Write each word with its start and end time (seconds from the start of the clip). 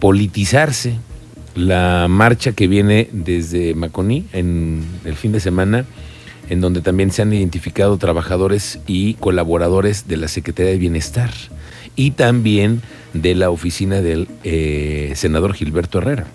politizarse 0.00 0.96
la 1.54 2.06
marcha 2.08 2.52
que 2.52 2.66
viene 2.68 3.08
desde 3.12 3.74
Maconí 3.74 4.26
en 4.32 4.84
el 5.04 5.14
fin 5.14 5.32
de 5.32 5.40
semana, 5.40 5.84
en 6.48 6.60
donde 6.60 6.80
también 6.80 7.12
se 7.12 7.22
han 7.22 7.32
identificado 7.32 7.96
trabajadores 7.98 8.80
y 8.86 9.14
colaboradores 9.14 10.08
de 10.08 10.16
la 10.16 10.28
Secretaría 10.28 10.72
de 10.72 10.78
Bienestar 10.78 11.30
y 11.96 12.12
también 12.12 12.82
de 13.12 13.34
la 13.34 13.50
oficina 13.50 14.00
del 14.00 14.28
eh, 14.42 15.12
senador 15.16 15.54
Gilberto 15.54 15.98
Herrera. 15.98 16.26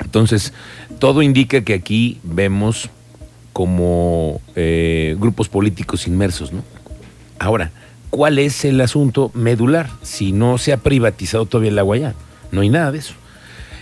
Entonces, 0.00 0.52
todo 0.98 1.22
indica 1.22 1.62
que 1.62 1.74
aquí 1.74 2.18
vemos 2.22 2.90
como 3.52 4.40
eh, 4.54 5.16
grupos 5.18 5.48
políticos 5.48 6.06
inmersos, 6.06 6.52
¿no? 6.52 6.62
Ahora, 7.38 7.70
¿cuál 8.10 8.38
es 8.38 8.64
el 8.64 8.80
asunto 8.80 9.30
medular? 9.34 9.90
Si 10.02 10.32
no 10.32 10.58
se 10.58 10.72
ha 10.72 10.78
privatizado 10.78 11.46
todavía 11.46 11.70
el 11.70 11.78
agua 11.78 11.96
ya, 11.96 12.14
no 12.52 12.60
hay 12.60 12.68
nada 12.68 12.92
de 12.92 12.98
eso. 12.98 13.14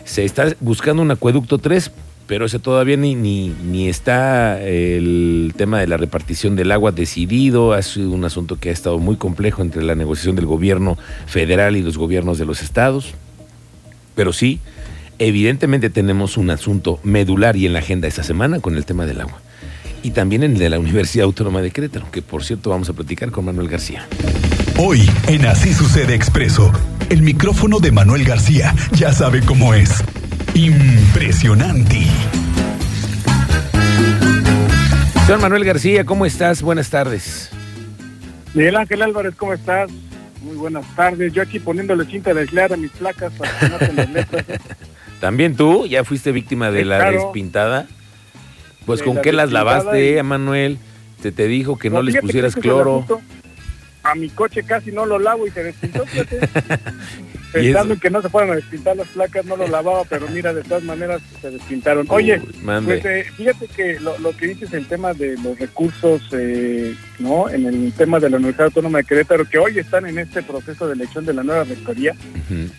Se 0.05 0.25
está 0.25 0.46
buscando 0.61 1.02
un 1.02 1.11
acueducto 1.11 1.59
3, 1.59 1.91
pero 2.27 2.47
ese 2.47 2.59
todavía 2.59 2.97
ni, 2.97 3.15
ni, 3.15 3.48
ni 3.48 3.88
está 3.88 4.61
el 4.62 5.52
tema 5.56 5.80
de 5.80 5.87
la 5.87 5.97
repartición 5.97 6.56
del 6.56 6.73
agua 6.73 6.92
decidido. 6.92 7.75
Ha 7.75 7.83
sido 7.83 8.11
un 8.12 8.25
asunto 8.25 8.56
que 8.59 8.70
ha 8.70 8.73
estado 8.73 8.98
muy 8.98 9.16
complejo 9.16 9.62
entre 9.62 9.83
la 9.83 9.95
negociación 9.95 10.37
del 10.37 10.47
gobierno 10.47 10.97
federal 11.27 11.77
y 11.77 11.83
los 11.83 11.98
gobiernos 11.98 12.38
de 12.38 12.47
los 12.47 12.62
estados. 12.62 13.14
Pero 14.14 14.33
sí, 14.33 14.61
evidentemente 15.19 15.91
tenemos 15.91 16.37
un 16.37 16.50
asunto 16.50 16.98
medular 17.02 17.56
y 17.56 17.66
en 17.66 17.73
la 17.73 17.80
agenda 17.80 18.09
esta 18.09 18.23
semana 18.23 18.61
con 18.61 18.77
el 18.77 18.87
tema 18.87 19.06
del 19.06 19.20
agua. 19.20 19.41
Y 20.02 20.12
también 20.12 20.42
en 20.42 20.52
el 20.52 20.59
de 20.59 20.70
la 20.70 20.78
Universidad 20.78 21.25
Autónoma 21.25 21.61
de 21.61 21.70
Querétaro, 21.70 22.11
que 22.11 22.23
por 22.23 22.42
cierto 22.42 22.70
vamos 22.70 22.89
a 22.89 22.95
platicar 22.95 23.30
con 23.30 23.45
Manuel 23.45 23.69
García. 23.69 24.06
Hoy, 24.78 25.02
en 25.28 25.45
Así 25.45 25.75
Sucede 25.75 26.14
Expreso, 26.14 26.73
el 27.10 27.23
micrófono 27.23 27.78
de 27.80 27.92
Manuel 27.92 28.24
García 28.24 28.74
ya 28.92 29.12
sabe 29.12 29.41
cómo 29.42 29.74
es. 29.74 30.02
Impresionante. 30.55 32.06
Señor 35.27 35.41
Manuel 35.41 35.64
García, 35.64 36.05
¿cómo 36.05 36.27
estás? 36.27 36.62
Buenas 36.62 36.91
tardes. 36.91 37.50
Miguel 38.55 38.77
Ángel 38.77 39.03
Álvarez, 39.03 39.34
¿cómo 39.36 39.53
estás? 39.53 39.91
Muy 40.42 40.56
buenas 40.56 40.84
tardes. 40.97 41.33
Yo 41.33 41.42
aquí 41.42 41.61
poniéndole 41.61 42.05
cinta 42.06 42.33
de 42.34 42.41
aislar 42.41 42.72
a 42.72 42.77
mis 42.77 42.91
placas 42.91 43.33
para 43.34 43.58
que 43.58 43.69
no 43.69 43.78
se 43.78 43.92
las 43.92 44.11
letras. 44.12 44.44
¿También 45.20 45.55
tú? 45.55 45.86
¿Ya 45.86 46.03
fuiste 46.05 46.33
víctima 46.33 46.70
de 46.70 46.81
Sí, 46.81 46.84
la 46.86 46.97
claro. 46.98 47.12
despintada? 47.25 47.86
Pues 48.86 49.00
De 49.00 49.06
con 49.06 49.16
la 49.16 49.22
qué 49.22 49.33
las 49.33 49.53
lavaste, 49.53 50.19
y- 50.19 50.22
Manuel. 50.22 50.78
Se 51.22 51.33
te 51.33 51.47
dijo 51.48 51.77
que 51.78 51.91
no, 51.91 52.00
les 52.00 52.16
pusieras 52.16 52.56
cloro. 52.56 53.05
A 54.11 54.14
mi 54.14 54.28
coche 54.30 54.62
casi 54.62 54.91
no 54.92 55.06
lo 55.06 55.19
lavo 55.19 55.47
y 55.47 55.50
se 55.50 55.62
despintó, 55.64 56.05
fíjate. 56.06 56.36
¿Y 56.36 57.53
Pensando 57.53 57.94
en 57.94 58.00
que 58.00 58.11
no 58.11 58.22
se 58.22 58.28
fueran 58.28 58.53
a 58.53 58.56
despintar 58.56 58.97
las 58.97 59.08
placas, 59.08 59.44
no 59.44 59.56
lo 59.56 59.66
lavaba, 59.66 60.05
pero 60.05 60.28
mira, 60.28 60.55
de 60.55 60.62
todas 60.62 60.84
maneras 60.84 61.20
se 61.41 61.50
despintaron. 61.50 62.06
Oye, 62.08 62.41
Uy, 62.41 62.53
pues 62.86 63.05
eh, 63.05 63.27
fíjate 63.36 63.66
que 63.66 63.98
lo, 63.98 64.16
lo 64.20 64.36
que 64.36 64.47
dices 64.47 64.72
el 64.72 64.86
tema 64.86 65.14
de 65.14 65.36
los 65.38 65.58
recursos, 65.58 66.22
eh, 66.33 66.94
¿no? 67.19 67.48
En 67.48 67.66
el 67.66 67.92
tema 67.94 68.20
de 68.20 68.31
la 68.31 68.36
Universidad 68.36 68.66
Autónoma 68.66 68.98
de 68.98 69.05
Querétaro, 69.05 69.44
que 69.48 69.58
hoy 69.58 69.78
están 69.81 70.06
en 70.06 70.19
este 70.20 70.44
proceso 70.44 70.86
de 70.86 70.94
elección 70.94 71.27
de 71.27 71.34
la 71.34 71.42
nueva 71.42 71.64
rectoría, 71.64 72.14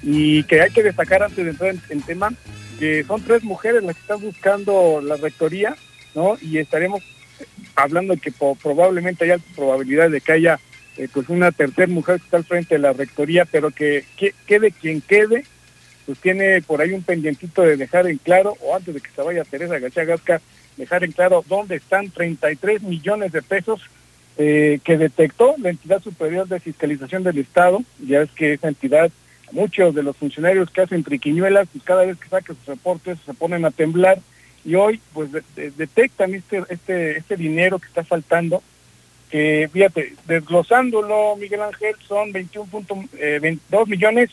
y 0.04 0.44
que 0.46 0.62
hay 0.62 0.72
que 0.72 0.84
destacar 0.84 1.22
antes 1.24 1.44
de 1.44 1.52
entrar 1.52 1.72
en, 1.72 1.82
en 1.90 2.02
tema 2.02 2.32
que 2.80 3.04
son 3.06 3.22
tres 3.24 3.44
mujeres 3.44 3.84
las 3.84 3.96
que 3.96 4.02
están 4.02 4.22
buscando 4.22 5.02
la 5.04 5.18
rectoría, 5.18 5.76
¿no? 6.16 6.38
Y 6.42 6.58
estaremos 6.60 7.04
hablando 7.76 8.14
de 8.16 8.22
que 8.22 8.32
po- 8.32 8.56
probablemente 8.56 9.26
haya 9.26 9.38
probabilidad 9.56 10.10
de 10.10 10.22
que 10.22 10.32
haya 10.32 10.60
eh, 11.04 11.08
pues 11.12 11.30
una 11.30 11.52
tercera 11.52 11.88
mujer 11.88 12.18
que 12.18 12.26
está 12.26 12.38
al 12.38 12.44
frente 12.46 12.76
de 12.76 12.80
la 12.80 12.94
rectoría, 12.94 13.46
pero 13.46 13.72
que, 13.72 14.06
que- 14.18 14.34
quede 14.46 14.72
quien 14.72 15.02
quede, 15.02 15.46
pues 16.06 16.20
tiene 16.20 16.62
por 16.62 16.82
ahí 16.82 16.92
un 16.92 17.04
pendientito 17.04 17.62
de 17.64 17.78
dejar 17.78 18.08
en 18.08 18.18
claro, 18.18 18.56
o 18.62 18.76
antes 18.76 18.94
de 18.94 19.02
que 19.02 19.10
se 19.16 19.22
vaya 19.22 19.44
Teresa 19.44 19.80
García 19.80 20.06
Gasca, 20.06 20.42
dejar 20.78 21.04
en 21.04 21.12
claro 21.12 21.44
dónde 21.48 21.76
están 21.76 22.10
33 22.12 22.82
millones 22.84 23.32
de 23.32 23.42
pesos 23.42 23.82
eh, 24.38 24.80
que 24.84 24.98
detectó 24.98 25.56
la 25.58 25.70
entidad 25.70 26.02
superior 26.02 26.48
de 26.48 26.60
fiscalización 26.60 27.24
del 27.24 27.38
Estado, 27.40 27.80
ya 28.06 28.22
es 28.22 28.32
que 28.32 28.54
esa 28.54 28.68
entidad 28.70 29.12
muchos 29.52 29.94
de 29.94 30.04
los 30.04 30.16
funcionarios 30.16 30.70
que 30.72 30.82
hacen 30.82 31.04
triquiñuelas, 31.04 31.68
pues 31.72 31.84
cada 31.84 32.06
vez 32.06 32.18
que 32.18 32.30
sacan 32.30 32.56
sus 32.56 32.66
reportes 32.68 33.18
se 33.26 33.34
ponen 33.34 33.66
a 33.66 33.72
temblar. 33.72 34.20
Y 34.64 34.76
hoy 34.76 35.02
pues 35.14 35.32
de- 35.32 35.44
de- 35.56 35.72
detectan 35.72 36.34
este, 36.36 36.64
este, 36.70 37.18
este 37.18 37.36
dinero 37.36 37.78
que 37.80 37.88
está 37.88 38.04
faltando, 38.06 38.62
que 39.32 39.70
fíjate, 39.72 40.14
desglosándolo 40.28 41.36
Miguel 41.38 41.62
Ángel 41.62 41.96
son 42.08 42.32
21.2 42.34 43.88
millones 43.88 44.30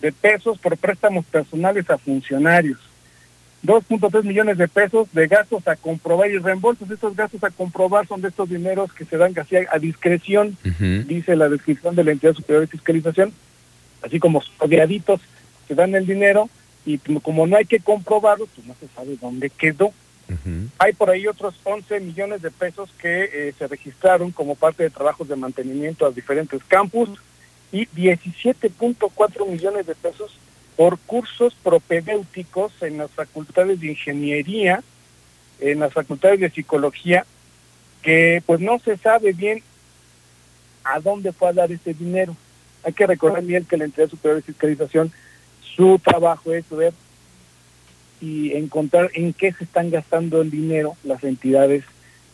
de 0.00 0.12
pesos 0.12 0.58
por 0.58 0.76
préstamos 0.76 1.24
personales 1.24 1.88
a 1.90 1.98
funcionarios. 1.98 2.78
2.3 3.64 4.22
millones 4.22 4.58
de 4.58 4.68
pesos 4.68 5.08
de 5.12 5.26
gastos 5.26 5.66
a 5.66 5.74
comprobar 5.74 6.30
y 6.30 6.38
reembolsos. 6.38 6.90
Estos 6.90 7.16
gastos 7.16 7.42
a 7.42 7.50
comprobar 7.50 8.06
son 8.06 8.20
de 8.20 8.28
estos 8.28 8.48
dineros 8.48 8.92
que 8.92 9.04
se 9.04 9.16
dan 9.16 9.32
casi 9.32 9.56
a, 9.56 9.78
discreción 9.78 10.56
dice 11.06 11.34
la 11.34 11.48
descripción 11.48 11.96
de 11.96 12.04
la 12.04 12.12
entidad 12.12 12.34
superior 12.34 12.60
de 12.60 12.68
fiscalización, 12.68 13.32
así 14.02 14.20
como 14.20 14.42
soleaditos 14.42 15.20
que 15.66 15.74
dan 15.74 15.94
el 15.94 16.06
dinero 16.06 16.48
y 16.84 16.98
como 16.98 17.46
no 17.46 17.56
hay 17.56 17.64
que 17.64 17.80
comprobarlo, 17.80 18.46
pues 18.54 18.66
no 18.66 18.76
se 18.78 18.86
sabe 18.94 19.16
dónde 19.20 19.50
quedó. 19.50 19.92
Hay 20.78 20.92
por 20.92 21.10
ahí 21.10 21.26
otros 21.26 21.54
11 21.62 22.00
millones 22.00 22.42
de 22.42 22.50
pesos 22.50 22.90
que 22.98 23.30
eh, 23.32 23.54
se 23.56 23.68
registraron 23.68 24.32
como 24.32 24.56
parte 24.56 24.82
de 24.82 24.90
trabajos 24.90 25.28
de 25.28 25.36
mantenimiento 25.36 26.04
a 26.04 26.10
diferentes 26.10 26.62
campus 26.64 27.10
y 27.70 27.86
17.4 27.86 29.46
millones 29.46 29.86
de 29.86 29.94
pesos 29.94 30.36
por 30.76 30.98
cursos 30.98 31.54
propedéuticos 31.62 32.72
en 32.82 32.98
las 32.98 33.10
facultades 33.10 33.80
de 33.80 33.88
ingeniería, 33.88 34.82
en 35.60 35.80
las 35.80 35.92
facultades 35.92 36.40
de 36.40 36.50
psicología, 36.50 37.24
que 38.02 38.42
pues 38.46 38.60
no 38.60 38.78
se 38.78 38.96
sabe 38.96 39.32
bien 39.32 39.62
a 40.84 41.00
dónde 41.00 41.32
fue 41.32 41.48
a 41.48 41.52
dar 41.52 41.72
ese 41.72 41.94
dinero. 41.94 42.36
Hay 42.82 42.92
que 42.92 43.06
recordar 43.06 43.42
bien 43.42 43.64
que 43.64 43.76
la 43.76 43.84
entidad 43.84 44.08
superior 44.08 44.36
de 44.36 44.42
fiscalización, 44.42 45.12
su 45.60 46.00
trabajo 46.02 46.52
es 46.52 46.68
ver 46.70 46.92
y 48.20 48.52
encontrar 48.54 49.10
en 49.14 49.32
qué 49.32 49.52
se 49.52 49.64
están 49.64 49.90
gastando 49.90 50.42
el 50.42 50.50
dinero 50.50 50.96
las 51.04 51.22
entidades 51.24 51.84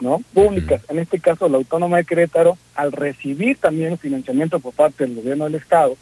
no 0.00 0.20
públicas. 0.34 0.82
En 0.88 0.98
este 0.98 1.20
caso, 1.20 1.48
la 1.48 1.58
Autónoma 1.58 1.98
de 1.98 2.04
Querétaro, 2.04 2.58
al 2.74 2.92
recibir 2.92 3.56
también 3.58 3.98
financiamiento 3.98 4.58
por 4.58 4.74
parte 4.74 5.06
del 5.06 5.14
gobierno 5.16 5.44
del 5.44 5.54
Estado, 5.54 5.96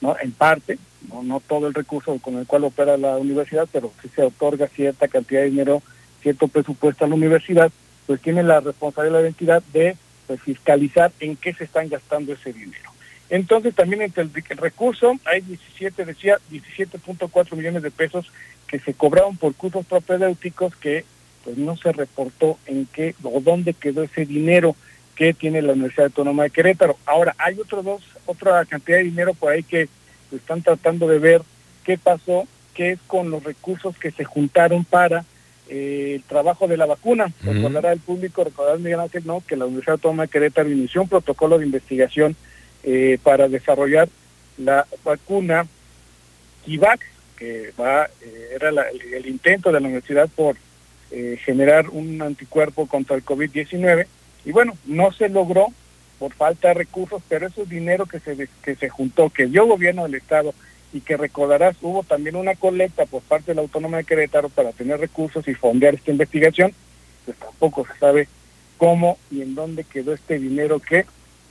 no 0.00 0.16
en 0.20 0.32
parte, 0.32 0.78
no, 1.08 1.22
no 1.22 1.40
todo 1.40 1.68
el 1.68 1.74
recurso 1.74 2.18
con 2.18 2.36
el 2.36 2.46
cual 2.46 2.64
opera 2.64 2.96
la 2.96 3.16
universidad, 3.16 3.68
pero 3.72 3.92
sí 4.02 4.10
se 4.14 4.22
otorga 4.22 4.66
cierta 4.66 5.08
cantidad 5.08 5.40
de 5.40 5.50
dinero, 5.50 5.82
cierto 6.22 6.48
presupuesto 6.48 7.04
a 7.04 7.08
la 7.08 7.14
universidad, 7.14 7.70
pues 8.06 8.20
tiene 8.20 8.42
la 8.42 8.60
responsabilidad 8.60 9.18
de 9.18 9.22
la 9.22 9.28
entidad 9.28 9.62
de 9.72 9.96
pues, 10.26 10.40
fiscalizar 10.42 11.12
en 11.20 11.36
qué 11.36 11.54
se 11.54 11.64
están 11.64 11.88
gastando 11.88 12.32
ese 12.32 12.52
dinero. 12.52 12.85
Entonces 13.28 13.74
también 13.74 14.02
entre 14.02 14.22
el, 14.22 14.30
el 14.48 14.56
recurso 14.56 15.18
hay 15.24 15.40
17, 15.40 16.04
decía, 16.04 16.38
17.4 16.50 17.56
millones 17.56 17.82
de 17.82 17.90
pesos 17.90 18.30
que 18.66 18.78
se 18.78 18.94
cobraron 18.94 19.36
por 19.36 19.54
cursos 19.54 19.86
propedéuticos 19.86 20.74
que 20.76 21.04
pues 21.44 21.56
no 21.56 21.76
se 21.76 21.92
reportó 21.92 22.58
en 22.66 22.86
qué 22.86 23.14
o 23.22 23.40
dónde 23.40 23.72
quedó 23.74 24.02
ese 24.02 24.26
dinero 24.26 24.74
que 25.14 25.32
tiene 25.32 25.62
la 25.62 25.72
Universidad 25.72 26.06
Autónoma 26.06 26.42
de 26.42 26.50
Querétaro. 26.50 26.98
Ahora, 27.06 27.34
hay 27.38 27.58
otros 27.58 27.84
dos, 27.84 28.02
otra 28.26 28.64
cantidad 28.66 28.98
de 28.98 29.04
dinero 29.04 29.32
por 29.32 29.52
ahí 29.52 29.62
que 29.62 29.88
están 30.32 30.62
tratando 30.62 31.08
de 31.08 31.18
ver 31.18 31.42
qué 31.84 31.96
pasó, 31.96 32.46
qué 32.74 32.92
es 32.92 32.98
con 33.06 33.30
los 33.30 33.42
recursos 33.42 33.96
que 33.96 34.10
se 34.10 34.24
juntaron 34.24 34.84
para 34.84 35.24
eh, 35.68 36.12
el 36.16 36.22
trabajo 36.24 36.68
de 36.68 36.76
la 36.76 36.86
vacuna. 36.86 37.32
Ujú. 37.42 37.52
Recordará 37.52 37.92
el 37.92 38.00
público, 38.00 38.44
recordará 38.44 38.76
Miguel 38.76 39.00
Ángel, 39.00 39.22
¿no? 39.24 39.42
que 39.46 39.56
la 39.56 39.64
Universidad 39.64 39.94
Autónoma 39.94 40.24
de 40.24 40.28
Querétaro 40.28 40.70
inició 40.70 41.02
un 41.02 41.08
protocolo 41.08 41.58
de 41.58 41.66
investigación 41.66 42.36
eh, 42.86 43.18
para 43.22 43.48
desarrollar 43.48 44.08
la 44.56 44.86
vacuna 45.04 45.66
Kivac, 46.64 47.00
que 47.36 47.72
va, 47.78 48.08
eh, 48.22 48.50
era 48.54 48.72
la- 48.72 48.88
el, 48.88 49.26
intento 49.26 49.70
de 49.70 49.80
la 49.80 49.86
universidad 49.86 50.28
por 50.34 50.56
eh, 51.10 51.38
generar 51.44 51.90
un 51.90 52.22
anticuerpo 52.22 52.86
contra 52.86 53.14
el 53.16 53.24
COVID-19. 53.24 54.06
Y 54.44 54.52
bueno, 54.52 54.76
no 54.86 55.12
se 55.12 55.28
logró 55.28 55.66
por 56.18 56.32
falta 56.32 56.68
de 56.68 56.74
recursos, 56.74 57.22
pero 57.28 57.46
ese 57.48 57.64
dinero 57.66 58.06
que 58.06 58.20
se, 58.20 58.48
que 58.62 58.74
se 58.76 58.88
juntó, 58.88 59.30
que 59.30 59.46
dio 59.46 59.66
gobierno 59.66 60.04
del 60.04 60.14
Estado 60.14 60.54
y 60.92 61.00
que 61.00 61.16
recordarás, 61.16 61.76
hubo 61.82 62.02
también 62.04 62.36
una 62.36 62.54
colecta 62.54 63.04
por 63.06 63.22
parte 63.22 63.50
de 63.50 63.56
la 63.56 63.60
Autónoma 63.62 63.98
de 63.98 64.04
Querétaro 64.04 64.48
para 64.48 64.72
tener 64.72 64.98
recursos 64.98 65.46
y 65.46 65.54
fondear 65.54 65.94
esta 65.94 66.10
investigación, 66.10 66.72
pues 67.24 67.36
tampoco 67.38 67.86
se 67.92 67.98
sabe 67.98 68.28
cómo 68.78 69.18
y 69.30 69.42
en 69.42 69.54
dónde 69.54 69.84
quedó 69.84 70.14
este 70.14 70.38
dinero 70.38 70.80
que 70.80 71.04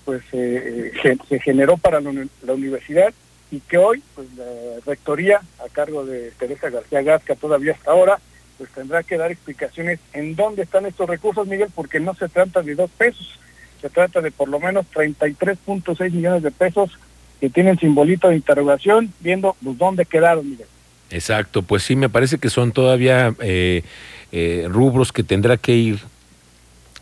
pues 0.05 0.21
eh, 0.31 0.91
se, 1.01 1.17
se 1.27 1.39
generó 1.39 1.77
para 1.77 1.99
la, 1.99 2.11
la 2.43 2.53
universidad 2.53 3.13
y 3.51 3.59
que 3.59 3.77
hoy 3.77 4.01
pues 4.15 4.27
la 4.37 4.45
rectoría 4.85 5.41
a 5.59 5.69
cargo 5.71 6.05
de 6.05 6.31
Teresa 6.37 6.69
García 6.69 7.01
Gasca 7.01 7.35
todavía 7.35 7.73
hasta 7.73 7.91
ahora 7.91 8.19
pues 8.57 8.69
tendrá 8.71 9.03
que 9.03 9.17
dar 9.17 9.31
explicaciones 9.31 9.99
en 10.13 10.35
dónde 10.35 10.63
están 10.63 10.85
estos 10.85 11.09
recursos 11.09 11.47
Miguel 11.47 11.69
porque 11.73 11.99
no 11.99 12.13
se 12.15 12.29
trata 12.29 12.61
de 12.61 12.75
dos 12.75 12.89
pesos 12.91 13.39
se 13.81 13.89
trata 13.89 14.21
de 14.21 14.31
por 14.31 14.49
lo 14.49 14.59
menos 14.59 14.85
33.6 14.93 16.11
millones 16.11 16.43
de 16.43 16.51
pesos 16.51 16.91
que 17.39 17.49
tienen 17.49 17.77
simbolito 17.77 18.29
de 18.29 18.35
interrogación 18.35 19.13
viendo 19.19 19.55
pues 19.63 19.77
dónde 19.77 20.05
quedaron 20.05 20.49
Miguel. 20.49 20.67
Exacto, 21.11 21.61
pues 21.61 21.83
sí, 21.83 21.95
me 21.95 22.09
parece 22.09 22.39
que 22.39 22.49
son 22.49 22.71
todavía 22.71 23.35
eh, 23.39 23.83
eh, 24.31 24.65
rubros 24.69 25.11
que 25.11 25.23
tendrá 25.23 25.57
que 25.57 25.73
ir 25.73 25.99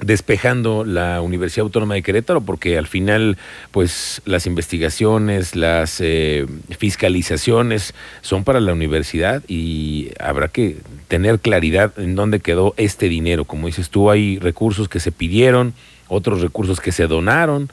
despejando 0.05 0.85
la 0.85 1.21
Universidad 1.21 1.63
Autónoma 1.63 1.95
de 1.95 2.03
Querétaro, 2.03 2.41
porque 2.41 2.77
al 2.77 2.87
final, 2.87 3.37
pues 3.71 4.21
las 4.25 4.45
investigaciones, 4.45 5.55
las 5.55 5.99
eh, 6.01 6.45
fiscalizaciones 6.77 7.93
son 8.21 8.43
para 8.43 8.59
la 8.59 8.73
universidad 8.73 9.43
y 9.47 10.11
habrá 10.19 10.47
que 10.47 10.77
tener 11.07 11.39
claridad 11.39 11.93
en 11.97 12.15
dónde 12.15 12.39
quedó 12.39 12.73
este 12.77 13.09
dinero. 13.09 13.45
Como 13.45 13.67
dices 13.67 13.89
tú, 13.89 14.09
hay 14.09 14.39
recursos 14.39 14.89
que 14.89 14.99
se 14.99 15.11
pidieron, 15.11 15.73
otros 16.07 16.41
recursos 16.41 16.79
que 16.79 16.91
se 16.91 17.07
donaron, 17.07 17.69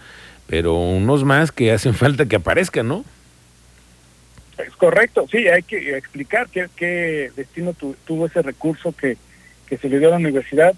pero 0.47 0.75
unos 0.75 1.25
más 1.25 1.53
que 1.53 1.73
hacen 1.73 1.94
falta 1.94 2.27
que 2.27 2.37
aparezcan, 2.37 2.88
¿no? 2.88 3.05
Es 4.59 4.77
correcto, 4.77 5.27
sí, 5.31 5.49
hay 5.49 5.62
que 5.62 5.97
explicar 5.97 6.49
qué, 6.50 7.31
destino 7.35 7.73
tuvo 7.73 8.27
ese 8.27 8.43
recurso 8.43 8.93
que, 8.93 9.17
que 9.67 9.79
se 9.79 9.88
le 9.88 9.99
dio 9.99 10.09
a 10.09 10.11
la 10.11 10.17
universidad 10.19 10.75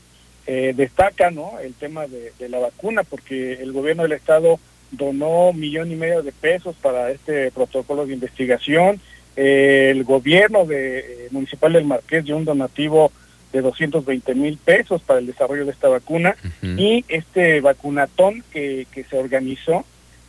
eh, 0.46 0.74
destaca 0.76 1.30
¿no? 1.30 1.58
el 1.60 1.74
tema 1.74 2.06
de, 2.06 2.48
la 2.48 2.58
vacuna, 2.58 3.04
porque 3.04 3.54
el 3.54 3.72
gobierno 3.72 4.02
del 4.02 4.12
estado 4.12 4.58
donó 4.90 5.50
un 5.50 5.60
millón 5.60 5.92
y 5.92 5.96
medio 5.96 6.22
de 6.22 6.32
pesos 6.32 6.74
para 6.82 7.10
este 7.10 7.50
protocolo 7.52 8.06
de 8.06 8.14
investigación. 8.14 9.00
Eh, 9.36 9.88
el 9.90 10.04
gobierno 10.04 10.66
de, 10.66 10.98
eh, 10.98 11.28
municipal 11.30 11.72
del 11.72 11.84
Marqués 11.84 12.24
dio 12.24 12.36
un 12.36 12.44
donativo 12.44 13.12
de 13.52 13.60
220 13.60 14.34
mil 14.34 14.56
pesos 14.58 15.00
para 15.02 15.20
el 15.20 15.26
desarrollo 15.26 15.64
de 15.64 15.72
esta 15.72 15.88
vacuna 15.88 16.36
y 16.62 17.04
este 17.08 17.60
vacunatón 17.60 18.42
que, 18.50 18.86
que 18.90 19.04
se 19.04 19.18
organizó, 19.18 19.84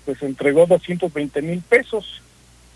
pues 0.06 0.21
entregó 0.21 0.65
220 0.65 1.42
mil 1.42 1.62
pesos, 1.62 2.21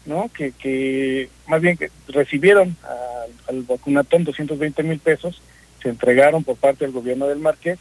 ¿no? 0.05 0.31
Que, 0.33 0.53
que 0.53 1.27
más 1.47 1.61
bien 1.61 1.75
que 1.75 1.91
recibieron 2.07 2.77
al, 2.83 3.55
al 3.55 3.63
vacunatón 3.63 4.23
220 4.23 4.83
mil 4.83 4.99
pesos 4.99 5.41
se 5.87 5.91
entregaron 5.91 6.43
por 6.43 6.57
parte 6.57 6.83
del 6.83 6.93
gobierno 6.93 7.27
del 7.27 7.39
Marqués, 7.39 7.79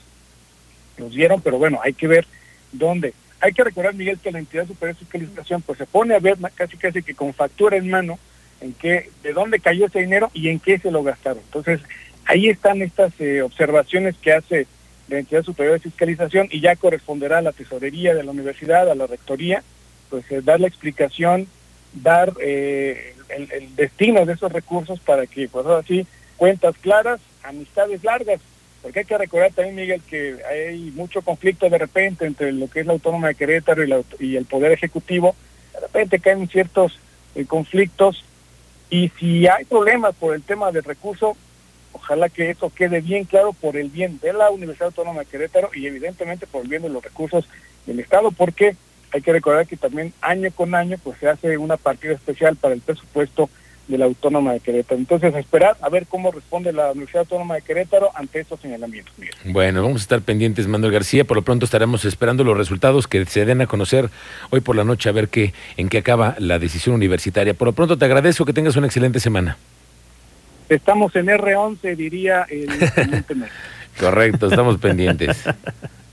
los 0.96 1.12
dieron, 1.12 1.40
pero 1.40 1.58
bueno, 1.58 1.80
hay 1.82 1.92
que 1.92 2.06
ver 2.06 2.24
dónde. 2.70 3.14
Hay 3.40 3.52
que 3.52 3.64
recordar, 3.64 3.94
Miguel, 3.94 4.20
que 4.20 4.30
la 4.30 4.38
entidad 4.38 4.64
superior 4.64 4.94
de 4.94 5.00
fiscalización 5.00 5.60
pues 5.62 5.78
se 5.78 5.86
pone 5.86 6.14
a 6.14 6.20
ver 6.20 6.36
casi 6.54 6.76
casi 6.76 7.02
que 7.02 7.16
con 7.16 7.34
factura 7.34 7.76
en 7.76 7.90
mano 7.90 8.16
en 8.60 8.74
qué, 8.74 9.10
de 9.24 9.32
dónde 9.32 9.58
cayó 9.58 9.86
ese 9.86 9.98
dinero 9.98 10.30
y 10.32 10.50
en 10.50 10.60
qué 10.60 10.78
se 10.78 10.92
lo 10.92 11.02
gastaron. 11.02 11.42
Entonces, 11.46 11.80
ahí 12.26 12.48
están 12.48 12.80
estas 12.80 13.12
eh, 13.18 13.42
observaciones 13.42 14.14
que 14.22 14.32
hace 14.32 14.68
la 15.08 15.18
entidad 15.18 15.42
superior 15.42 15.74
de 15.74 15.80
fiscalización 15.90 16.46
y 16.52 16.60
ya 16.60 16.76
corresponderá 16.76 17.38
a 17.38 17.42
la 17.42 17.52
tesorería 17.52 18.14
de 18.14 18.22
la 18.22 18.30
universidad, 18.30 18.88
a 18.88 18.94
la 18.94 19.08
rectoría, 19.08 19.64
pues 20.10 20.30
eh, 20.30 20.42
dar 20.44 20.60
la 20.60 20.68
explicación, 20.68 21.48
dar 21.92 22.32
eh, 22.40 23.16
el, 23.30 23.50
el, 23.50 23.74
destino 23.74 24.24
de 24.24 24.34
esos 24.34 24.52
recursos 24.52 25.00
para 25.00 25.26
que, 25.26 25.48
pues 25.48 25.66
así, 25.66 26.06
cuentas 26.36 26.76
claras, 26.78 27.20
amistades 27.46 28.02
largas, 28.04 28.40
porque 28.82 29.00
hay 29.00 29.04
que 29.04 29.18
recordar 29.18 29.52
también, 29.52 29.76
Miguel, 29.76 30.02
que 30.08 30.36
hay 30.44 30.92
mucho 30.94 31.22
conflicto 31.22 31.68
de 31.68 31.78
repente 31.78 32.26
entre 32.26 32.52
lo 32.52 32.68
que 32.68 32.80
es 32.80 32.86
la 32.86 32.92
Autónoma 32.92 33.28
de 33.28 33.34
Querétaro 33.34 33.82
y, 34.20 34.36
el 34.36 34.44
Poder 34.44 34.72
Ejecutivo, 34.72 35.34
de 35.72 35.80
repente 35.80 36.20
caen 36.20 36.48
ciertos 36.48 36.98
eh, 37.34 37.44
conflictos 37.46 38.24
y 38.90 39.10
si 39.18 39.46
hay 39.46 39.64
problemas 39.64 40.14
por 40.14 40.34
el 40.34 40.42
tema 40.42 40.70
del 40.70 40.84
recurso, 40.84 41.36
ojalá 41.92 42.28
que 42.28 42.50
eso 42.50 42.70
quede 42.74 43.00
bien 43.00 43.24
claro 43.24 43.52
por 43.52 43.76
el 43.76 43.88
bien 43.88 44.20
de 44.20 44.32
la 44.32 44.50
Universidad 44.50 44.88
Autónoma 44.88 45.20
de 45.20 45.26
Querétaro 45.26 45.70
y 45.74 45.86
evidentemente 45.86 46.46
por 46.46 46.62
el 46.62 46.68
bien 46.68 46.82
de 46.82 46.88
los 46.88 47.02
recursos 47.02 47.48
del 47.86 48.00
Estado, 48.00 48.30
porque 48.30 48.76
hay 49.12 49.22
que 49.22 49.32
recordar 49.32 49.66
que 49.66 49.76
también 49.76 50.12
año 50.20 50.50
con 50.52 50.74
año 50.74 50.96
pues 51.02 51.18
se 51.18 51.28
hace 51.28 51.58
una 51.58 51.76
partida 51.76 52.12
especial 52.12 52.56
para 52.56 52.74
el 52.74 52.80
presupuesto 52.80 53.48
de 53.88 53.98
la 53.98 54.06
Autónoma 54.06 54.52
de 54.52 54.60
Querétaro. 54.60 54.98
Entonces, 54.98 55.34
a 55.34 55.38
esperar 55.38 55.76
a 55.80 55.88
ver 55.88 56.06
cómo 56.06 56.32
responde 56.32 56.72
la 56.72 56.90
Universidad 56.90 57.20
Autónoma 57.20 57.54
de 57.54 57.62
Querétaro 57.62 58.10
ante 58.14 58.40
estos 58.40 58.60
señalamientos. 58.60 59.14
Bueno, 59.44 59.82
vamos 59.82 60.00
a 60.00 60.02
estar 60.02 60.20
pendientes, 60.22 60.66
Manuel 60.66 60.92
García. 60.92 61.24
Por 61.24 61.36
lo 61.36 61.42
pronto 61.42 61.64
estaremos 61.64 62.04
esperando 62.04 62.44
los 62.44 62.56
resultados 62.56 63.06
que 63.06 63.24
se 63.26 63.44
den 63.44 63.60
a 63.60 63.66
conocer 63.66 64.10
hoy 64.50 64.60
por 64.60 64.76
la 64.76 64.84
noche, 64.84 65.08
a 65.08 65.12
ver 65.12 65.28
qué, 65.28 65.52
en 65.76 65.88
qué 65.88 65.98
acaba 65.98 66.34
la 66.38 66.58
decisión 66.58 66.94
universitaria. 66.94 67.54
Por 67.54 67.66
lo 67.66 67.72
pronto, 67.72 67.96
te 67.96 68.04
agradezco 68.04 68.44
que 68.44 68.52
tengas 68.52 68.76
una 68.76 68.86
excelente 68.86 69.20
semana. 69.20 69.56
Estamos 70.68 71.14
en 71.14 71.26
R11, 71.26 71.96
diría 71.96 72.46
el 72.50 72.68
Correcto, 74.00 74.48
estamos 74.48 74.78
pendientes. 74.78 75.44